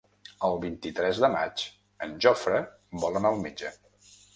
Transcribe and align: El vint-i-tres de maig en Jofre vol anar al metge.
El 0.47 0.55
vint-i-tres 0.63 1.21
de 1.25 1.29
maig 1.35 1.67
en 2.09 2.19
Jofre 2.27 2.67
vol 3.07 3.23
anar 3.25 3.35
al 3.37 3.43
metge. 3.49 3.77